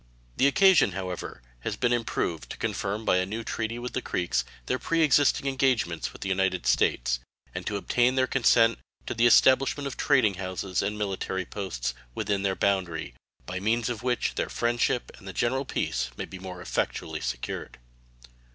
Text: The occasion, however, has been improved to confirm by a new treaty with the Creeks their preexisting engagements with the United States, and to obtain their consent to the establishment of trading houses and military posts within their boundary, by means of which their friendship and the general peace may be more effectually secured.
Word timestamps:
The 0.37 0.47
occasion, 0.47 0.93
however, 0.93 1.43
has 1.59 1.75
been 1.77 1.93
improved 1.93 2.49
to 2.49 2.57
confirm 2.57 3.05
by 3.05 3.17
a 3.17 3.25
new 3.27 3.43
treaty 3.43 3.77
with 3.77 3.93
the 3.93 4.01
Creeks 4.01 4.43
their 4.65 4.79
preexisting 4.79 5.45
engagements 5.45 6.11
with 6.11 6.23
the 6.23 6.29
United 6.29 6.65
States, 6.65 7.19
and 7.53 7.67
to 7.67 7.77
obtain 7.77 8.15
their 8.15 8.25
consent 8.25 8.79
to 9.05 9.13
the 9.13 9.27
establishment 9.27 9.85
of 9.85 9.97
trading 9.97 10.33
houses 10.41 10.81
and 10.81 10.97
military 10.97 11.45
posts 11.45 11.93
within 12.15 12.41
their 12.41 12.55
boundary, 12.55 13.13
by 13.45 13.59
means 13.59 13.89
of 13.89 14.01
which 14.01 14.33
their 14.33 14.49
friendship 14.49 15.11
and 15.19 15.27
the 15.27 15.33
general 15.33 15.65
peace 15.65 16.09
may 16.17 16.25
be 16.25 16.39
more 16.39 16.63
effectually 16.63 17.21
secured. 17.21 17.77